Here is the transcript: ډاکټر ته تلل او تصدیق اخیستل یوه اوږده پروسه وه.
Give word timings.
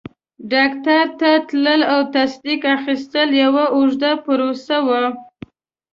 ډاکټر 0.51 1.03
ته 1.19 1.29
تلل 1.47 1.81
او 1.93 1.99
تصدیق 2.15 2.61
اخیستل 2.77 3.29
یوه 3.43 3.65
اوږده 3.75 4.11
پروسه 4.25 4.77
وه. 4.87 5.03